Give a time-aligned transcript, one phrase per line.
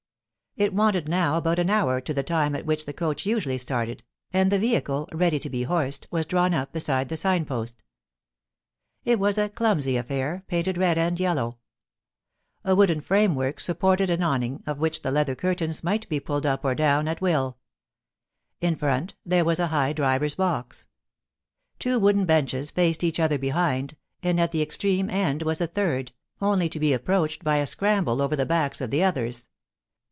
[0.57, 4.03] It wanted now about an hour to the time at which the coach usually started,
[4.33, 7.85] and the vehicle, ready to be horsed, was drawn up beside the sign post
[9.05, 11.59] It was a clumsy affair, painted red and yellow.
[12.65, 16.75] A wooden framework^upported an awning, of which the leather curtains might be pulled up or
[16.75, 17.57] down at will;
[18.59, 20.85] in front there was a high driver's box;
[21.79, 25.65] two wooden benches faced each other behind, and at the ex treme end was a
[25.65, 26.11] third,
[26.41, 28.91] only to be approached by a scramble 2 POLICY AND PASSION, over the backs of
[28.91, 29.47] the others.